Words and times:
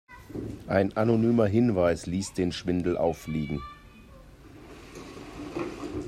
Ein 0.65 0.97
anonymer 0.97 1.45
Hinweis 1.45 2.07
ließ 2.07 2.33
den 2.33 2.51
Schwindel 2.51 2.97
auffliegen. 2.97 3.61